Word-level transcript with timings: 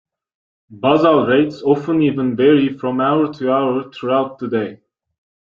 Basal 0.71 1.27
rates 1.27 1.61
often 1.61 2.01
even 2.01 2.35
vary 2.35 2.75
from 2.75 2.99
hour 2.99 3.31
to 3.33 3.51
hour 3.53 3.87
throughout 3.93 4.39
the 4.39 4.47
day. 4.47 4.79